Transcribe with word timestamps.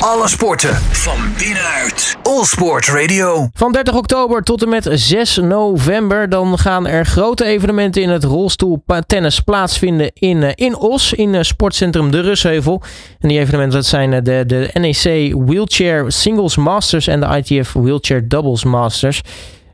Alle 0.00 0.28
sporten 0.28 0.74
van 0.74 1.18
binnenuit. 1.38 2.16
All 2.22 2.44
Sport 2.44 2.88
Radio. 2.88 3.48
Van 3.52 3.72
30 3.72 3.94
oktober 3.94 4.42
tot 4.42 4.62
en 4.62 4.68
met 4.68 4.88
6 4.92 5.36
november. 5.36 6.28
Dan 6.28 6.58
gaan 6.58 6.86
er 6.86 7.06
grote 7.06 7.44
evenementen 7.44 8.02
in 8.02 8.08
het 8.08 8.24
rolstoeltennis 8.24 9.40
plaatsvinden 9.40 10.10
in, 10.14 10.42
eh, 10.42 10.50
in 10.54 10.76
Os. 10.76 11.12
In 11.12 11.34
eh, 11.34 11.42
sportcentrum 11.42 12.10
De 12.10 12.20
Rusheuvel. 12.20 12.82
En 13.18 13.28
die 13.28 13.38
evenementen 13.38 13.76
dat 13.76 13.86
zijn 13.86 14.12
eh, 14.12 14.22
de, 14.22 14.44
de 14.46 14.70
NEC 14.72 15.34
Wheelchair 15.46 16.12
Singles 16.12 16.56
Masters 16.56 17.06
en 17.06 17.20
de 17.20 17.42
ITF 17.44 17.72
Wheelchair 17.72 18.28
Doubles 18.28 18.64
Masters. 18.64 19.22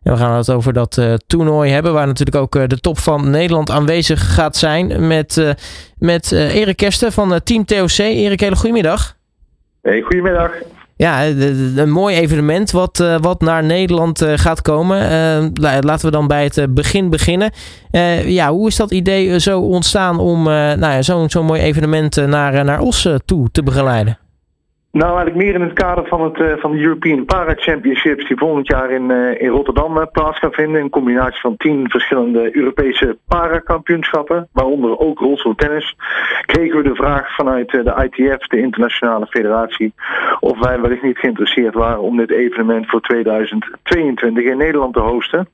En 0.03 0.13
we 0.13 0.19
gaan 0.19 0.37
het 0.37 0.51
over 0.51 0.73
dat 0.73 0.97
uh, 0.97 1.15
toernooi 1.27 1.71
hebben, 1.71 1.93
waar 1.93 2.07
natuurlijk 2.07 2.37
ook 2.37 2.57
uh, 2.57 2.63
de 2.67 2.81
top 2.81 2.99
van 2.99 3.31
Nederland 3.31 3.71
aanwezig 3.71 4.35
gaat 4.35 4.57
zijn. 4.57 5.07
Met, 5.07 5.37
uh, 5.37 5.51
met 5.99 6.33
Erik 6.33 6.77
Kersten 6.77 7.13
van 7.13 7.41
Team 7.45 7.65
TOC. 7.65 7.99
Erik, 7.99 8.41
hele 8.41 8.57
goedemiddag. 8.57 9.17
Hey, 9.87 10.01
goedemiddag. 10.01 10.51
Ja, 10.97 11.25
een 11.77 11.91
mooi 11.91 12.17
evenement 12.17 12.71
wat, 12.71 13.19
wat 13.21 13.41
naar 13.41 13.65
Nederland 13.65 14.25
gaat 14.35 14.63
komen. 14.63 14.99
laten 15.61 16.07
we 16.07 16.11
dan 16.11 16.27
bij 16.27 16.45
het 16.45 16.75
begin 16.75 17.11
beginnen. 17.11 17.51
ja, 18.25 18.51
hoe 18.51 18.69
is 18.69 18.77
dat 18.77 18.91
idee 18.91 19.41
zo 19.41 19.61
ontstaan 19.61 20.19
om 20.19 20.43
nou 20.43 20.81
ja, 20.81 21.03
zo'n 21.03 21.31
zo'n 21.31 21.45
mooi 21.45 21.61
evenement 21.61 22.27
naar, 22.27 22.65
naar 22.65 22.81
Os 22.81 23.09
toe 23.25 23.51
te 23.51 23.63
begeleiden? 23.63 24.19
Nou, 25.03 25.17
eigenlijk 25.17 25.45
meer 25.45 25.55
in 25.55 25.61
het 25.61 25.73
kader 25.73 26.07
van, 26.07 26.23
het, 26.23 26.39
uh, 26.39 26.57
van 26.57 26.73
de 26.73 26.79
European 26.79 27.25
Para 27.25 27.55
Championships 27.57 28.29
die 28.29 28.37
volgend 28.37 28.67
jaar 28.67 28.91
in, 28.91 29.11
uh, 29.11 29.41
in 29.41 29.49
Rotterdam 29.49 29.97
uh, 29.97 30.05
plaats 30.13 30.39
gaan 30.39 30.53
vinden. 30.53 30.81
Een 30.81 30.91
combinatie 30.91 31.41
van 31.41 31.57
tien 31.57 31.91
verschillende 31.91 32.57
Europese 32.57 33.19
parakampioenschappen, 33.29 34.49
waaronder 34.53 34.99
ook 34.99 35.19
rolstoeltennis. 35.19 35.95
Kregen 36.41 36.77
we 36.77 36.83
de 36.83 36.95
vraag 36.95 37.35
vanuit 37.35 37.71
de 37.71 38.11
ITF, 38.11 38.47
de 38.47 38.61
Internationale 38.61 39.27
Federatie, 39.27 39.95
of 40.41 40.59
wij 40.59 40.81
wellicht 40.81 41.03
niet 41.03 41.19
geïnteresseerd 41.19 41.75
waren 41.75 42.01
om 42.01 42.17
dit 42.17 42.31
evenement 42.31 42.87
voor 42.87 43.01
2022 43.01 44.45
in 44.45 44.57
Nederland 44.57 44.95
te 44.95 45.01
hosten. 45.01 45.49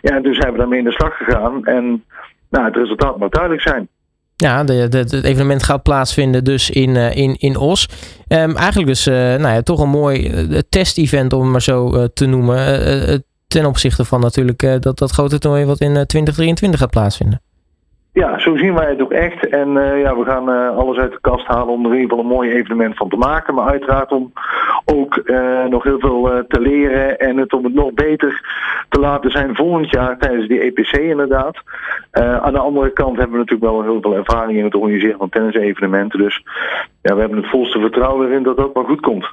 Ja, 0.00 0.20
dus 0.20 0.36
zijn 0.36 0.52
we 0.52 0.58
daarmee 0.58 0.78
in 0.78 0.84
de 0.84 0.92
slag 0.92 1.16
gegaan 1.16 1.64
en 1.64 2.04
nou, 2.50 2.64
het 2.64 2.76
resultaat 2.76 3.18
moet 3.18 3.32
duidelijk 3.32 3.62
zijn. 3.62 3.88
Ja, 4.36 4.64
de, 4.64 4.74
het 4.74 5.12
evenement 5.12 5.62
gaat 5.62 5.82
plaatsvinden 5.82 6.44
dus 6.44 6.70
in, 6.70 6.94
uh, 6.94 7.16
in, 7.16 7.36
in 7.38 7.56
Os. 7.56 7.88
Um, 8.28 8.56
eigenlijk 8.56 8.88
dus 8.88 9.06
uh, 9.06 9.14
nou 9.14 9.54
ja, 9.54 9.62
toch 9.62 9.80
een 9.80 9.88
mooi 9.88 10.28
uh, 10.28 10.58
test-event 10.68 11.32
om 11.32 11.40
het 11.40 11.50
maar 11.50 11.62
zo 11.62 12.08
te 12.14 12.26
noemen. 12.26 13.24
ten 13.48 13.66
opzichte 13.66 14.04
van 14.04 14.20
natuurlijk 14.20 14.82
dat, 14.82 14.98
dat 14.98 15.10
grote 15.10 15.38
toernooi 15.38 15.64
wat 15.64 15.80
in 15.80 15.92
2023 15.92 16.80
gaat 16.80 16.90
plaatsvinden. 16.90 17.40
Ja, 18.14 18.38
zo 18.38 18.56
zien 18.56 18.74
wij 18.74 18.88
het 18.88 19.00
ook 19.00 19.12
echt. 19.12 19.48
En 19.48 19.68
uh, 19.68 20.00
ja, 20.00 20.16
we 20.16 20.24
gaan 20.24 20.48
uh, 20.48 20.76
alles 20.76 20.98
uit 20.98 21.12
de 21.12 21.18
kast 21.20 21.46
halen 21.46 21.74
om 21.74 21.84
er 21.84 21.94
in 21.94 22.00
ieder 22.00 22.08
geval 22.08 22.24
een 22.24 22.36
mooi 22.36 22.50
evenement 22.50 22.96
van 22.96 23.08
te 23.08 23.16
maken. 23.16 23.54
Maar 23.54 23.70
uiteraard 23.70 24.12
om 24.12 24.32
ook 24.84 25.20
uh, 25.24 25.64
nog 25.64 25.82
heel 25.82 25.98
veel 25.98 26.44
te 26.48 26.60
leren 26.60 27.18
en 27.18 27.36
het 27.36 27.52
om 27.52 27.64
het 27.64 27.74
nog 27.74 27.92
beter 27.92 28.40
te 28.88 29.00
laten 29.00 29.30
zijn 29.30 29.54
volgend 29.54 29.90
jaar 29.90 30.18
tijdens 30.18 30.48
die 30.48 30.60
EPC 30.60 30.92
inderdaad. 30.92 31.56
aan 32.12 32.52
de 32.52 32.58
andere 32.58 32.92
kant 32.92 33.16
hebben 33.16 33.32
we 33.32 33.44
natuurlijk 33.44 33.72
wel 33.72 33.82
heel 33.82 34.00
veel 34.00 34.16
ervaring 34.16 34.58
in 34.58 34.64
het 34.64 34.74
organiseren 34.74 35.18
van 35.18 35.28
tennisevenementen. 35.28 36.18
Dus 36.18 36.42
ja, 37.02 37.14
we 37.14 37.20
hebben 37.20 37.38
het 37.38 37.50
volste 37.50 37.80
vertrouwen 37.80 38.28
erin 38.28 38.42
dat 38.42 38.56
het 38.56 38.66
ook 38.66 38.74
wel 38.74 38.84
goed 38.84 39.00
komt. 39.00 39.26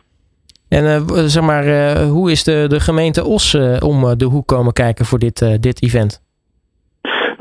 En 0.68 1.06
zeg 1.30 1.44
maar, 1.44 1.98
hoe 2.04 2.32
is 2.32 2.44
de, 2.44 2.66
de 2.68 2.80
gemeente 2.80 3.26
Os 3.26 3.58
om 3.80 4.18
de 4.18 4.26
hoek 4.26 4.48
komen 4.48 4.74
kijken 4.74 5.06
voor 5.06 5.20
dit, 5.20 5.62
dit 5.62 5.84
event? 5.84 6.21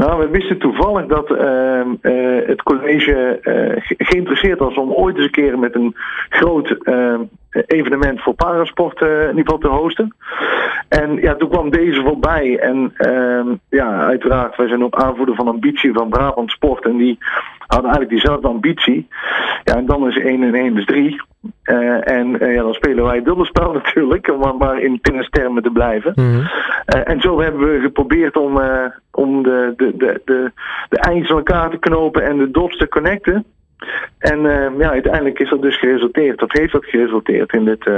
Nou, 0.01 0.19
we 0.19 0.29
wisten 0.29 0.59
toevallig 0.59 1.07
dat 1.07 1.31
uh, 1.31 1.81
uh, 2.03 2.47
het 2.47 2.63
college 2.63 3.41
uh, 3.43 3.83
geïnteresseerd 3.99 4.59
was 4.59 4.75
om 4.75 4.93
ooit 4.93 5.17
eens 5.17 5.25
een 5.25 5.31
keer 5.31 5.59
met 5.59 5.75
een 5.75 5.97
groot 6.29 6.71
ehm, 6.71 7.21
evenement 7.51 8.23
voor 8.23 8.35
parasport 8.35 9.01
in 9.01 9.29
ieder 9.29 9.45
geval 9.45 9.59
te 9.59 9.69
hosten. 9.69 10.17
En 10.89 11.17
ja, 11.17 11.35
toen 11.35 11.49
kwam 11.49 11.71
deze 11.71 12.03
voorbij. 12.03 12.59
En 12.59 12.93
ehm, 12.97 13.55
ja, 13.69 13.99
uiteraard, 13.99 14.57
wij 14.57 14.69
zijn 14.69 14.85
ook 14.85 14.95
aanvoerder 14.95 15.35
van 15.35 15.49
ambitie 15.49 15.93
van 15.93 16.09
Brabant 16.09 16.51
Sport. 16.51 16.85
En 16.85 16.97
die 16.97 17.19
hadden 17.59 17.91
eigenlijk 17.91 18.11
diezelfde 18.11 18.49
ambitie. 18.49 19.09
Ja, 19.65 19.77
en 19.77 19.87
dan 19.87 20.09
is 20.09 20.19
1 20.19 20.43
en 20.43 20.55
1 20.55 20.77
is 20.77 20.85
3. 20.85 21.21
Uh, 21.71 22.09
en 22.09 22.43
uh, 22.43 22.55
ja, 22.55 22.63
dan 22.63 22.75
spelen 22.75 23.05
wij 23.05 23.23
dubbelspel 23.23 23.73
natuurlijk, 23.83 24.31
om 24.31 24.57
maar 24.59 24.83
in 24.83 24.99
tennistermen 25.03 25.63
te 25.63 25.71
blijven. 25.71 26.13
Mm 26.15 26.25
-hmm. 26.25 26.41
uh, 26.41 27.09
en 27.09 27.21
zo 27.21 27.41
hebben 27.41 27.73
we 27.73 27.81
geprobeerd 27.81 28.37
om, 28.37 28.61
om 29.11 29.43
de, 29.43 29.73
de, 29.77 29.97
de, 29.97 30.21
de, 30.25 30.53
de 30.89 30.99
eindjes 30.99 31.29
van 31.29 31.37
elkaar 31.37 31.71
te 31.71 31.79
knopen 31.79 32.25
en 32.25 32.39
de 32.39 32.51
dots 32.51 32.77
te 32.77 32.89
connecten. 32.89 33.45
En 34.19 34.41
ja, 34.79 34.91
uiteindelijk 34.91 35.39
is 35.39 35.51
dat 35.51 35.63
dus 35.63 35.79
geresulteerd, 35.79 36.43
of 36.43 36.53
heeft 36.53 36.73
dat 36.73 36.85
geresulteerd 36.85 37.53
in 37.53 37.65
dit, 37.65 37.91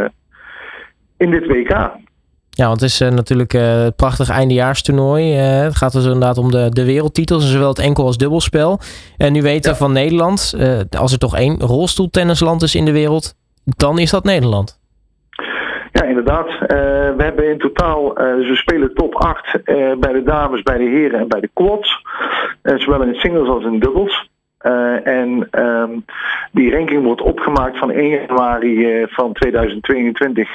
in 1.16 1.30
dit 1.30 1.46
WK. 1.46 1.70
Ja, 2.50 2.66
want 2.66 2.80
het 2.80 2.90
is 2.90 3.00
uh, 3.00 3.08
natuurlijk 3.08 3.52
een 3.52 3.94
prachtig 3.94 4.30
eindejaarstoernooi. 4.30 5.32
Het 5.32 5.76
gaat 5.76 5.92
dus 5.92 6.04
inderdaad 6.04 6.38
om 6.38 6.50
de, 6.50 6.68
de 6.70 6.84
wereldtitels, 6.84 7.50
zowel 7.50 7.68
het 7.68 7.78
enkel 7.78 8.06
als 8.06 8.16
dubbelspel. 8.16 8.80
En 9.16 9.32
nu 9.32 9.42
weten 9.42 9.70
ja. 9.70 9.76
van 9.76 9.92
Nederland, 9.92 10.54
als 10.90 11.12
er 11.12 11.18
toch 11.18 11.36
één 11.36 11.60
rolstoeltennisland 11.60 12.62
is 12.62 12.74
in 12.74 12.84
de 12.84 12.92
wereld, 12.92 13.34
dan 13.64 13.98
is 13.98 14.10
dat 14.10 14.24
Nederland. 14.24 14.80
Ja, 15.92 16.02
inderdaad. 16.04 16.46
we 17.16 17.22
hebben 17.22 17.50
in 17.50 17.58
totaal, 17.58 18.14
dus 18.14 18.48
we 18.48 18.56
spelen 18.56 18.94
top 18.94 19.14
8 19.14 19.64
bij 20.00 20.12
de 20.12 20.22
dames, 20.24 20.62
bij 20.62 20.78
de 20.78 20.84
heren 20.84 21.20
en 21.20 21.28
bij 21.28 21.40
de 21.40 21.50
quads. 21.52 22.02
zowel 22.62 23.02
in 23.02 23.14
singles 23.14 23.48
als 23.48 23.64
in 23.64 23.78
dubbels. 23.78 24.30
Uh, 24.62 25.06
en 25.06 25.48
um, 25.50 26.04
die 26.52 26.70
ranking 26.70 27.04
wordt 27.04 27.20
opgemaakt 27.20 27.78
van 27.78 27.90
1 27.90 28.08
januari 28.08 29.00
uh, 29.00 29.06
van 29.08 29.32
2022 29.32 30.48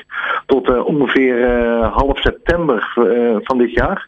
tot 0.45 0.69
uh, 0.69 0.85
ongeveer 0.85 1.47
half 1.83 2.19
september 2.19 2.91
van 3.43 3.57
dit 3.57 3.71
jaar. 3.71 4.07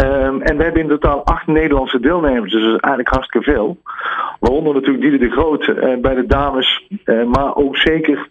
Um, 0.00 0.42
en 0.42 0.56
we 0.56 0.62
hebben 0.62 0.82
in 0.82 0.88
totaal 0.88 1.24
acht 1.24 1.46
Nederlandse 1.46 2.00
deelnemers, 2.00 2.52
dus 2.52 2.62
dat 2.62 2.74
is 2.74 2.80
eigenlijk 2.80 3.08
hartstikke 3.08 3.50
veel. 3.50 3.76
Waaronder 4.40 4.74
natuurlijk 4.74 5.02
Diede 5.02 5.18
de 5.18 5.30
Groot 5.30 5.74
bij 6.00 6.14
de 6.14 6.26
dames, 6.26 6.88
maar 7.26 7.56
ook 7.56 7.76
zeker 7.76 8.28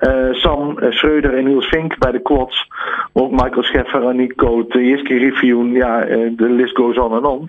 uh, 0.00 0.32
Sam 0.32 0.76
Schreuder 0.88 1.34
en 1.34 1.44
Niels 1.44 1.68
Vink 1.68 1.98
bij 1.98 2.10
de 2.10 2.22
quads. 2.22 2.68
Ook 3.12 3.30
Michael 3.30 3.62
Scheffer, 3.62 4.06
Aniek 4.06 4.36
Koot, 4.36 4.74
uh, 4.74 4.88
Jiske. 4.88 5.72
Ja, 5.72 6.00
de 6.30 6.50
list 6.50 6.76
goes 6.76 6.98
on 6.98 7.16
en 7.16 7.24
on. 7.24 7.48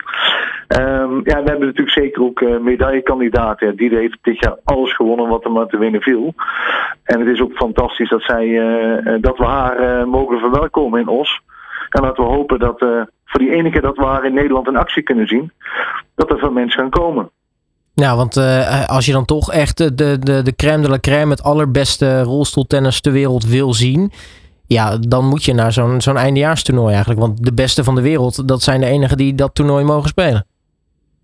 Um, 0.78 1.20
ja, 1.24 1.42
we 1.42 1.48
hebben 1.48 1.66
natuurlijk 1.66 1.90
zeker 1.90 2.22
ook 2.22 2.60
medaillekandidaten. 2.60 3.76
Die 3.76 3.94
heeft 3.94 4.18
dit 4.22 4.38
jaar 4.38 4.56
alles 4.64 4.94
gewonnen 4.94 5.28
wat 5.28 5.44
er 5.44 5.52
maar 5.52 5.66
te 5.66 5.78
winnen 5.78 6.02
viel. 6.02 6.34
En 7.04 7.20
het 7.20 7.28
is 7.28 7.40
ook 7.40 7.52
fantastisch 7.52 8.08
dat, 8.08 8.22
zij, 8.22 8.46
dat 9.20 9.38
we 9.38 9.44
haar 9.44 10.08
mogen 10.08 10.38
verwelkomen 10.38 11.00
in 11.00 11.08
Os. 11.08 11.40
En 11.94 12.02
laten 12.02 12.24
we 12.24 12.30
hopen 12.30 12.58
dat 12.58 12.78
voor 13.24 13.40
die 13.40 13.50
ene 13.50 13.70
keer 13.70 13.80
dat 13.80 13.96
we 13.96 14.20
in 14.24 14.34
Nederland 14.34 14.66
in 14.66 14.76
actie 14.76 15.02
kunnen 15.02 15.26
zien, 15.26 15.52
dat 16.14 16.30
er 16.30 16.38
veel 16.38 16.50
mensen 16.50 16.80
gaan 16.80 16.90
komen. 16.90 17.30
Ja, 17.94 18.16
want 18.16 18.36
uh, 18.36 18.88
als 18.88 19.06
je 19.06 19.12
dan 19.12 19.24
toch 19.24 19.52
echt 19.52 19.76
de, 19.78 19.94
de, 19.94 20.42
de 20.42 20.54
crème 20.56 20.82
de 20.82 20.88
la 20.88 20.98
crème, 20.98 21.30
het 21.30 21.42
allerbeste 21.42 22.22
rolstoeltennis 22.22 23.00
ter 23.00 23.12
wereld 23.12 23.44
wil 23.44 23.74
zien. 23.74 24.12
Ja, 24.66 24.96
dan 24.96 25.24
moet 25.24 25.44
je 25.44 25.54
naar 25.54 25.72
zo'n 25.72 26.00
zo'n 26.00 26.16
eindejaarstoernooi 26.16 26.90
eigenlijk. 26.90 27.20
Want 27.20 27.44
de 27.44 27.52
beste 27.52 27.84
van 27.84 27.94
de 27.94 28.00
wereld, 28.00 28.48
dat 28.48 28.62
zijn 28.62 28.80
de 28.80 28.86
enigen 28.86 29.16
die 29.16 29.34
dat 29.34 29.54
toernooi 29.54 29.84
mogen 29.84 30.08
spelen. 30.08 30.46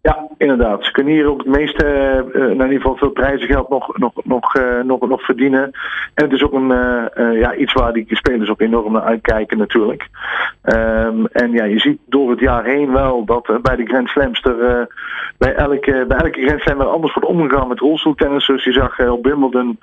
Ja, 0.02 0.28
inderdaad. 0.36 0.84
Ze 0.84 0.92
kunnen 0.92 1.12
hier 1.12 1.26
ook 1.26 1.38
het 1.38 1.56
meeste, 1.56 1.84
uh, 2.34 2.42
in 2.42 2.50
ieder 2.50 2.70
geval 2.70 2.96
veel 2.96 3.10
prijzengeld 3.10 3.68
nog, 3.68 3.98
nog, 3.98 4.12
nog, 4.24 4.56
uh, 4.56 4.82
nog, 4.82 5.08
nog 5.08 5.22
verdienen. 5.22 5.62
En 6.14 6.24
het 6.24 6.32
is 6.32 6.42
ook 6.42 6.52
een, 6.52 6.68
ja, 7.38 7.54
iets 7.54 7.72
waar 7.72 7.92
die 7.92 8.06
spelers 8.08 8.50
ook 8.50 8.60
enorm 8.60 8.92
naar 8.92 9.02
uitkijken 9.02 9.58
natuurlijk. 9.58 10.08
Um, 10.62 11.26
en 11.26 11.52
ja, 11.52 11.64
je 11.64 11.78
ziet 11.78 11.98
door 12.06 12.30
het 12.30 12.40
jaar 12.40 12.64
heen 12.64 12.92
wel 12.92 13.24
dat 13.24 13.62
bij 13.62 13.76
de 13.76 13.86
Grand 13.86 14.08
Slams 14.08 14.42
er 14.42 14.88
bij, 15.38 15.54
elke, 15.54 16.04
bij 16.08 16.18
elke 16.18 16.42
Grand 16.42 16.60
Slam 16.60 16.80
er 16.80 16.86
anders 16.86 17.14
wordt 17.14 17.28
omgegaan 17.28 17.68
met 17.68 17.78
rolstoeltennis. 17.78 18.46
Dus 18.46 18.64
je 18.64 18.72
zag 18.72 19.08
op 19.08 19.24
Wimbledon 19.24 19.78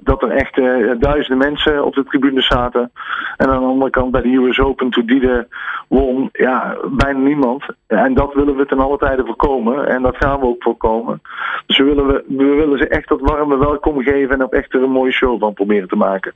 dat 0.00 0.22
er 0.22 0.30
echt 0.30 0.56
duizenden 1.00 1.50
mensen 1.50 1.84
op 1.84 1.94
de 1.94 2.04
tribune 2.04 2.40
zaten. 2.40 2.92
En 3.36 3.48
aan 3.48 3.60
de 3.60 3.66
andere 3.66 3.90
kant 3.90 4.10
bij 4.10 4.22
de 4.22 4.34
US 4.34 4.58
Open, 4.58 4.90
toen 4.90 5.06
die 5.06 5.20
de 5.20 5.46
won, 5.88 6.28
ja, 6.32 6.76
bijna 6.90 7.18
niemand. 7.18 7.64
En 7.86 8.14
dat 8.14 8.34
willen 8.34 8.56
we 8.56 8.66
ten 8.66 8.80
alle 8.80 8.98
tijde 9.06 9.24
voorkomen. 9.26 9.88
En 9.88 10.02
dat 10.02 10.16
gaan 10.16 10.40
we 10.40 10.46
ook 10.46 10.62
voorkomen. 10.62 11.22
Dus 11.66 11.78
we 11.78 11.84
willen, 11.84 12.06
we, 12.28 12.44
willen 12.44 12.78
ze 12.78 12.88
echt 12.88 13.08
dat 13.08 13.20
warme 13.20 13.58
welkom 13.58 14.02
geven 14.02 14.34
en 14.34 14.42
ook 14.42 14.52
echt 14.52 14.74
er 14.74 14.82
een 14.82 14.90
mooie 14.90 15.12
show 15.12 15.40
van 15.40 15.54
proberen 15.54 15.88
te 15.88 15.96
maken. 15.96 16.32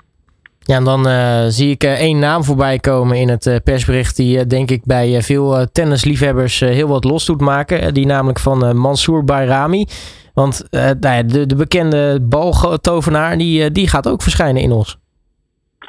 Ja, 0.58 0.76
en 0.76 0.84
dan 0.84 1.06
uh, 1.08 1.44
zie 1.48 1.70
ik 1.70 1.84
uh, 1.84 1.92
één 1.92 2.18
naam 2.18 2.44
voorbij 2.44 2.78
komen 2.78 3.16
in 3.16 3.28
het 3.28 3.46
uh, 3.46 3.56
persbericht 3.64 4.16
die 4.16 4.46
denk 4.46 4.70
ik 4.70 4.84
bij 4.84 5.22
veel 5.22 5.66
tennisliefhebbers 5.72 6.60
heel 6.60 6.88
wat 6.88 7.04
los 7.04 7.26
doet 7.26 7.40
maken. 7.40 7.94
die 7.94 8.06
namelijk 8.06 8.38
van 8.38 8.76
Mansour 8.76 9.24
Bayrami. 9.24 9.86
Want 10.34 10.66
nou 10.70 10.96
ja, 11.00 11.22
de, 11.22 11.46
de 11.46 11.56
bekende 11.56 12.20
baltovenaar 12.22 13.38
die, 13.38 13.70
die 13.70 13.88
gaat 13.88 14.08
ook 14.08 14.22
verschijnen 14.22 14.62
in 14.62 14.72
ons. 14.72 14.98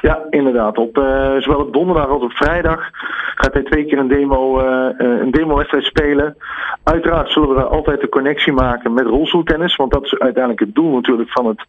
Ja, 0.00 0.26
inderdaad. 0.30 0.78
Op, 0.78 0.98
uh, 0.98 1.36
zowel 1.38 1.60
op 1.60 1.72
donderdag 1.72 2.08
als 2.08 2.22
op 2.22 2.32
vrijdag 2.32 2.90
gaat 3.34 3.52
hij 3.52 3.62
twee 3.62 3.84
keer 3.84 3.98
een 3.98 4.08
demo, 4.08 4.60
uh, 4.60 4.88
een 4.98 5.30
demo-wedstrijd 5.30 5.84
spelen. 5.84 6.36
Uiteraard 6.82 7.30
zullen 7.30 7.48
we 7.48 7.54
daar 7.54 7.64
altijd 7.64 8.00
de 8.00 8.08
connectie 8.08 8.52
maken 8.52 8.92
met 8.92 9.06
rolstoeltennis. 9.06 9.76
Want 9.76 9.92
dat 9.92 10.04
is 10.04 10.18
uiteindelijk 10.18 10.64
het 10.64 10.74
doel 10.74 10.94
natuurlijk 10.94 11.30
van 11.30 11.46
het, 11.46 11.64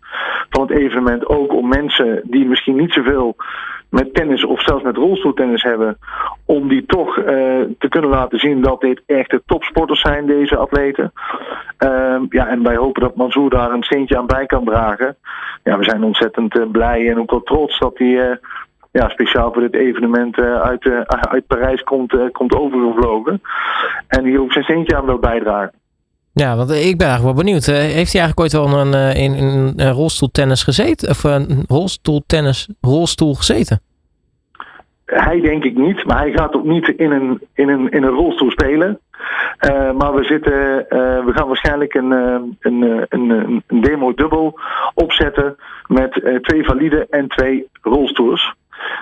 van 0.50 0.62
het 0.62 0.72
evenement. 0.72 1.28
Ook 1.28 1.54
om 1.54 1.68
mensen 1.68 2.22
die 2.24 2.46
misschien 2.46 2.76
niet 2.76 2.94
zoveel 2.94 3.36
met 3.90 4.14
tennis 4.14 4.46
of 4.46 4.62
zelfs 4.62 4.84
met 4.84 4.96
rolstoeltennis 4.96 5.64
hebben, 5.64 5.98
om 6.46 6.68
die 6.68 6.86
toch 6.86 7.14
te 7.14 7.88
kunnen 7.90 8.10
laten 8.10 8.40
zien 8.40 8.62
dat 8.62 8.82
dit 8.82 9.02
echte 9.06 9.42
topsporters 9.46 10.02
zijn, 10.02 10.26
deze 10.26 10.58
atleten. 10.58 11.12
Uh, 11.84 12.22
ja, 12.30 12.48
en 12.48 12.64
wij 12.64 12.76
hopen 12.76 13.02
dat 13.02 13.16
Mansour 13.16 13.50
daar 13.50 13.72
een 13.72 13.84
steentje 13.84 14.18
aan 14.18 14.26
bij 14.26 14.46
kan 14.46 14.66
dragen. 14.66 15.16
Ja, 15.64 15.78
we 15.78 15.84
zijn 15.84 16.04
ontzettend 16.04 16.56
uh, 16.56 16.70
blij 16.72 17.10
en 17.10 17.20
ook 17.20 17.32
wel 17.32 17.44
trots 17.44 17.80
dat 17.80 17.98
hij 17.98 18.40
ja, 18.92 19.10
speciaal 19.10 19.54
voor 19.54 19.62
dit 19.62 19.74
evenement 19.74 20.38
uit, 20.38 20.90
uit 21.08 21.48
Parijs 21.48 21.84
komt, 21.84 22.32
komt 22.32 22.56
overgevlogen. 22.56 23.42
En 24.08 24.26
hier 24.26 24.42
ook 24.42 24.52
zijn 24.52 24.64
steentje 24.64 24.96
aan 24.96 25.06
wil 25.06 25.18
bijdragen. 25.18 25.74
Ja, 26.34 26.56
want 26.56 26.70
ik 26.70 26.98
ben 26.98 27.08
eigenlijk 27.08 27.24
wel 27.24 27.44
benieuwd. 27.44 27.66
Heeft 27.66 28.14
hij 28.14 28.22
eigenlijk 28.22 28.40
ooit 28.40 28.52
wel 28.52 28.80
een, 28.80 29.16
in, 29.16 29.34
in, 29.34 29.74
een 29.76 29.92
rolstoeltennis 29.92 30.64
gezeten? 30.64 31.10
Of 31.10 31.24
een 31.24 31.64
rolstoeltennis 31.68 32.70
rolstoel 32.82 33.34
gezeten? 33.34 33.82
Hij 35.06 35.42
denk 35.42 35.64
ik 35.64 35.78
niet, 35.78 36.06
maar 36.06 36.18
hij 36.18 36.32
gaat 36.32 36.56
ook 36.56 36.66
niet 36.66 36.88
in 36.88 37.12
een, 37.12 37.42
in 37.54 37.70
een, 37.70 37.90
in 37.90 38.04
een 38.04 38.10
rolstoel 38.10 38.52
spelen. 38.52 39.00
Uh, 39.60 39.92
maar 39.92 40.14
we, 40.14 40.24
zitten, 40.24 40.54
uh, 40.54 41.26
we 41.26 41.32
gaan 41.34 41.48
waarschijnlijk 41.48 41.94
een, 41.94 42.12
een, 42.12 43.06
een, 43.10 43.64
een 43.68 43.82
demo 43.82 44.14
dubbel 44.14 44.60
opzetten 44.94 45.56
met 45.88 46.40
twee 46.42 46.64
valide 46.64 47.08
en 47.10 47.28
twee 47.28 47.68
rolstoels. 47.82 48.58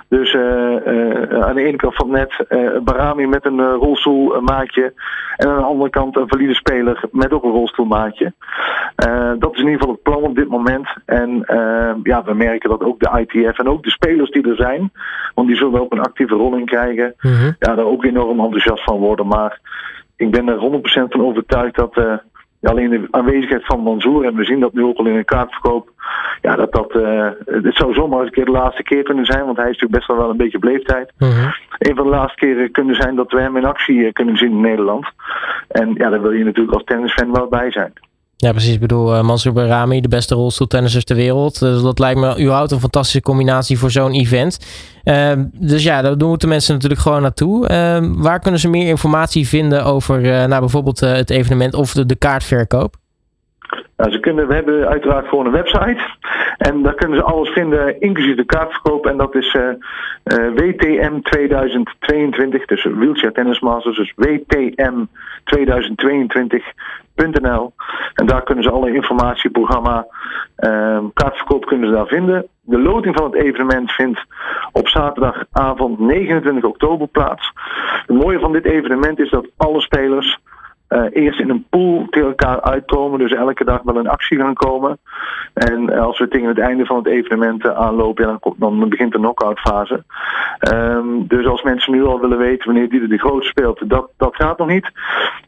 Dus 0.09 0.33
uh, 0.33 0.41
uh, 0.41 1.43
aan 1.43 1.55
de 1.55 1.63
ene 1.63 1.75
kant 1.75 1.95
van 1.95 2.09
net 2.09 2.45
uh, 2.49 2.79
Barami 2.79 3.27
met 3.27 3.45
een 3.45 3.61
rolstoelmaatje. 3.61 4.93
En 5.35 5.47
aan 5.47 5.57
de 5.57 5.63
andere 5.63 5.89
kant 5.89 6.15
een 6.15 6.27
valide 6.27 6.53
speler 6.53 7.03
met 7.11 7.31
ook 7.31 7.43
een 7.43 7.51
rolstoelmaatje. 7.51 8.33
dat 9.39 9.53
is 9.53 9.59
in 9.61 9.65
ieder 9.65 9.79
geval 9.79 9.91
het 9.91 10.01
plan 10.01 10.23
op 10.23 10.35
dit 10.35 10.47
moment. 10.47 10.87
En 11.05 11.43
ja, 12.03 12.23
we 12.23 12.33
merken 12.33 12.69
dat 12.69 12.83
ook 12.83 12.99
de 12.99 13.19
ITF 13.19 13.59
en 13.59 13.67
ook 13.67 13.83
de 13.83 13.91
spelers 13.91 14.31
die 14.31 14.49
er 14.49 14.55
zijn. 14.55 14.91
Want 15.33 15.47
die 15.47 15.57
zullen 15.57 15.81
ook 15.81 15.91
een 15.91 16.01
actieve 16.01 16.35
rol 16.35 16.55
in 16.55 16.65
krijgen. 16.65 17.15
Mm 17.21 17.31
-hmm. 17.31 17.55
Ja, 17.59 17.75
daar 17.75 17.85
ook 17.85 18.03
enorm 18.03 18.39
enthousiast 18.39 18.83
van 18.83 18.97
worden. 18.97 19.27
Maar 19.27 19.59
ik 20.17 20.31
ben 20.31 20.47
er 20.47 20.57
100% 20.57 21.07
van 21.09 21.21
overtuigd 21.21 21.75
dat 21.75 22.21
alleen 22.61 22.89
de 22.89 23.07
aanwezigheid 23.11 23.65
van 23.65 23.79
Mansour, 23.79 24.25
en 24.25 24.35
we 24.35 24.45
zien 24.45 24.59
dat 24.59 24.73
nu 24.73 24.83
ook 24.83 24.97
al 24.97 25.05
in 25.05 25.15
een 25.15 25.25
kaartverkoop, 25.25 25.89
ja, 26.41 26.55
dat 26.55 26.71
dat, 26.71 26.95
uh, 26.95 27.29
het 27.45 27.75
zou 27.75 27.93
zomaar 27.93 28.19
eens 28.19 28.27
een 28.27 28.33
keer 28.33 28.45
de 28.45 28.51
laatste 28.51 28.83
keer 28.83 29.03
kunnen 29.03 29.25
zijn, 29.25 29.45
want 29.45 29.57
hij 29.57 29.69
is 29.69 29.71
natuurlijk 29.71 29.97
best 29.99 30.07
wel, 30.07 30.17
wel 30.17 30.29
een 30.29 30.37
beetje 30.37 30.59
beleefdheid. 30.59 31.11
Uh 31.19 31.29
-huh. 31.29 31.53
Een 31.77 31.95
van 31.95 32.05
de 32.05 32.11
laatste 32.11 32.45
keren 32.45 32.71
kunnen 32.71 32.95
zijn 32.95 33.15
dat 33.15 33.31
we 33.31 33.41
hem 33.41 33.57
in 33.57 33.65
actie 33.65 34.11
kunnen 34.11 34.37
zien 34.37 34.51
in 34.51 34.61
Nederland. 34.61 35.07
En 35.67 35.93
ja, 35.93 36.09
daar 36.09 36.21
wil 36.21 36.31
je 36.31 36.43
natuurlijk 36.43 36.75
als 36.75 36.83
tennisfan 36.83 37.31
wel 37.31 37.47
bij 37.47 37.71
zijn. 37.71 37.93
Ja, 38.39 38.51
precies. 38.51 38.73
Ik 38.73 38.79
bedoel, 38.79 39.15
uh, 39.15 39.21
Mansour 39.21 39.55
Barami, 39.55 40.01
de 40.01 40.07
beste 40.07 40.35
rolstoeltennissers 40.35 41.03
ter 41.03 41.15
wereld. 41.15 41.59
Dus 41.59 41.81
dat 41.81 41.99
lijkt 41.99 42.19
me 42.19 42.39
überhaupt 42.39 42.71
een 42.71 42.79
fantastische 42.79 43.21
combinatie 43.21 43.77
voor 43.77 43.91
zo'n 43.91 44.11
event. 44.11 44.59
Uh, 45.03 45.31
dus 45.53 45.83
ja, 45.83 46.01
daar 46.01 46.17
de 46.17 46.47
mensen 46.47 46.73
natuurlijk 46.73 47.01
gewoon 47.01 47.21
naartoe. 47.21 47.69
Uh, 47.71 47.97
waar 48.17 48.39
kunnen 48.39 48.59
ze 48.59 48.69
meer 48.69 48.87
informatie 48.87 49.47
vinden 49.47 49.85
over 49.85 50.21
nou, 50.21 50.59
bijvoorbeeld 50.59 50.99
het 50.99 51.29
evenement 51.29 51.73
of 51.73 51.91
de, 51.91 52.15
kaartverkoop? 52.15 52.95
Nou, 53.97 54.11
ze 54.11 54.19
kunnen, 54.19 54.47
we 54.47 54.53
hebben 54.53 54.87
uiteraard 54.87 55.27
gewoon 55.27 55.45
een 55.45 55.51
website. 55.51 56.01
En 56.57 56.81
daar 56.81 56.93
kunnen 56.93 57.17
ze 57.17 57.23
alles 57.23 57.49
vinden, 57.49 58.01
inclusief 58.01 58.35
de 58.35 58.45
kaartverkoop. 58.45 59.05
En 59.05 59.17
dat 59.17 59.35
is 59.35 59.53
uh, 59.53 59.63
uh, 59.63 60.53
WTM 60.55 61.19
2022, 61.21 62.65
dus 62.65 62.83
Wheelchair 62.83 63.31
Tennis 63.31 63.59
Masters. 63.59 63.97
Dus 63.97 64.13
WTM 64.15 65.03
2022.nl. 67.17 67.73
En 68.13 68.25
daar 68.25 68.43
kunnen 68.43 68.63
ze 68.63 68.71
alle 68.71 68.93
informatieprogramma, 68.93 70.07
uh, 70.57 70.99
kaartverkoop 71.13 71.65
kunnen 71.65 71.89
ze 71.89 71.95
daar 71.95 72.07
vinden. 72.07 72.47
De 72.61 72.79
loting 72.79 73.15
van 73.15 73.31
het 73.31 73.41
evenement 73.41 73.91
vindt 73.91 74.25
op 74.71 74.87
zaterdagavond 74.87 75.99
29 75.99 76.63
oktober 76.63 77.07
plaats. 77.07 77.51
Het 78.05 78.23
mooie 78.23 78.39
van 78.39 78.51
dit 78.51 78.65
evenement 78.65 79.19
is 79.19 79.29
dat 79.29 79.47
alle 79.57 79.81
spelers 79.81 80.39
uh, 80.89 81.03
eerst 81.11 81.39
in 81.39 81.49
een 81.49 81.65
pool 81.69 82.07
tegen 82.09 82.27
elkaar 82.27 82.61
uitkomen. 82.61 83.19
Dus 83.19 83.31
elke 83.31 83.63
dag 83.63 83.81
wel 83.83 83.97
een 83.97 84.09
actie 84.09 84.37
gaan 84.37 84.53
komen. 84.53 84.97
En 85.53 85.89
als 85.99 86.19
we 86.19 86.27
tegen 86.27 86.47
het 86.47 86.59
einde 86.59 86.85
van 86.85 86.97
het 86.97 87.07
evenement 87.07 87.67
aanlopen, 87.67 88.25
ja, 88.27 88.37
dan, 88.39 88.55
dan 88.57 88.89
begint 88.89 89.11
de 89.11 89.17
knock-out 89.17 89.59
fase. 89.59 90.03
Um, 90.73 91.27
dus 91.27 91.45
als 91.45 91.61
mensen 91.63 91.93
nu 91.93 92.03
al 92.03 92.19
willen 92.19 92.37
weten 92.37 92.65
wanneer 92.65 92.89
die 92.89 93.07
de 93.07 93.17
groot 93.17 93.43
speelt, 93.43 93.89
dat, 93.89 94.09
dat 94.17 94.35
gaat 94.35 94.57
nog 94.57 94.67
niet. 94.67 94.91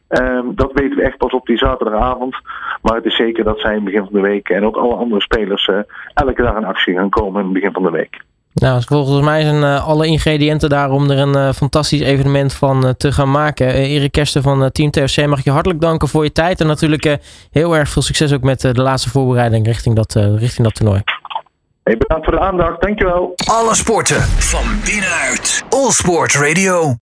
Um, 0.08 0.54
dat 0.54 0.72
weten 0.72 0.96
we 0.96 1.02
echt 1.02 1.18
pas 1.18 1.32
op 1.32 1.46
die 1.46 1.58
zaterdagavond. 1.58 2.36
Maar 2.82 2.94
het 2.94 3.04
is 3.04 3.16
zeker 3.16 3.44
dat 3.44 3.60
zij 3.60 3.70
in 3.70 3.76
het 3.76 3.84
begin 3.84 4.04
van 4.04 4.12
de 4.12 4.28
week 4.28 4.48
en 4.48 4.64
ook 4.64 4.76
alle 4.76 4.94
andere 4.94 5.20
spelers 5.20 5.70
elke 6.14 6.42
dag 6.42 6.54
een 6.54 6.64
actie 6.64 6.94
gaan 6.94 7.10
komen 7.10 7.38
in 7.38 7.44
het 7.44 7.54
begin 7.54 7.72
van 7.72 7.82
de 7.82 7.90
week. 7.90 8.20
Nou, 8.54 8.82
volgens 8.86 9.24
mij 9.24 9.42
zijn 9.42 9.62
uh, 9.62 9.86
alle 9.86 10.06
ingrediënten 10.06 10.68
daar 10.68 10.90
om 10.90 11.10
er 11.10 11.18
een 11.18 11.36
uh, 11.36 11.52
fantastisch 11.52 12.00
evenement 12.00 12.52
van 12.52 12.86
uh, 12.86 12.90
te 12.90 13.12
gaan 13.12 13.30
maken. 13.30 13.74
Erik 13.74 14.12
Kersten 14.12 14.42
van 14.42 14.70
Team 14.72 14.90
TFC, 14.90 15.26
mag 15.26 15.38
ik 15.38 15.44
je 15.44 15.50
hartelijk 15.50 15.80
danken 15.80 16.08
voor 16.08 16.24
je 16.24 16.32
tijd. 16.32 16.60
En 16.60 16.66
natuurlijk 16.66 17.18
heel 17.50 17.76
erg 17.76 17.88
veel 17.88 18.02
succes 18.02 18.32
ook 18.32 18.42
met 18.42 18.60
de 18.60 18.82
laatste 18.82 19.10
voorbereiding 19.10 19.66
richting 19.66 19.96
dat, 19.96 20.14
richting 20.14 20.66
dat 20.66 20.74
toernooi. 20.74 21.02
Hey, 21.82 21.96
bedankt 21.96 22.24
voor 22.24 22.34
de 22.34 22.40
aandacht, 22.40 22.80
dankjewel. 22.80 23.32
Alle 23.50 23.74
sporten 23.74 24.20
van 24.22 24.64
binnenuit. 24.84 25.64
All 25.68 25.90
Sport 25.90 26.34
Radio. 26.34 26.96